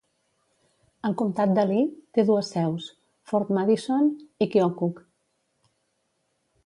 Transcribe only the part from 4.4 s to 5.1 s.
i Keokuk.